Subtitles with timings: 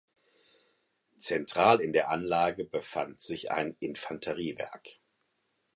[1.19, 4.97] Zentral in der Anlage befand sich ein Infanteriewerk.